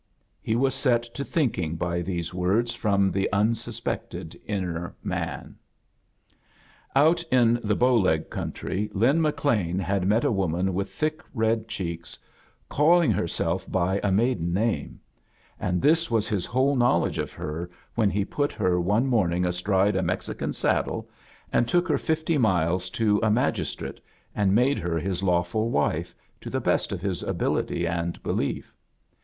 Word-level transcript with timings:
He 0.41 0.55
was 0.55 0.73
set 0.73 1.03
to 1.03 1.23
thinking 1.23 1.75
by 1.75 2.01
these 2.01 2.33
words 2.33 2.73
from 2.73 3.11
the 3.11 3.31
unsuspected 3.31 4.35
inner 4.47 4.95
man. 5.03 5.57
Out 6.95 7.23
in 7.31 7.59
the 7.63 7.75
Bow 7.75 7.95
Leg 7.97 8.31
country 8.31 8.89
Lin 8.95 9.21
McLean 9.21 9.77
had 9.77 10.07
met 10.07 10.23
a 10.23 10.31
woman 10.31 10.73
with 10.73 10.89
thick, 10.91 11.21
red 11.35 11.67
cheeks, 11.67 12.17
calling 12.67 13.11
herself 13.11 13.71
by 13.71 13.99
a 14.01 14.11
maiden 14.11 14.51
name; 14.51 14.99
and 15.59 15.83
this 15.83 16.07
wa8 16.07 16.27
his 16.27 16.45
whole 16.47 16.75
knowledge 16.75 17.19
of 17.19 17.31
her 17.33 17.69
when 17.93 18.09
he 18.09 18.25
put 18.25 18.51
her 18.53 18.81
one 18.81 19.05
morning 19.05 19.45
astride 19.45 19.95
a 19.95 20.01
Mexican 20.01 20.51
saddle 20.51 21.07
and 21.53 21.67
took 21.67 21.87
her 21.87 21.99
fifty 21.99 22.39
miles 22.39 22.89
to 22.89 23.19
a 23.21 23.29
mag 23.29 23.53
istrate 23.53 23.99
and 24.33 24.55
made 24.55 24.79
her 24.79 24.97
his 24.97 25.21
lawful 25.21 25.69
wife 25.69 26.15
to 26.41 26.49
the 26.49 26.59
best 26.59 26.91
of 26.91 27.01
fiis 27.01 27.23
ability 27.27 27.85
and 27.85 28.23
belief. 28.23 28.73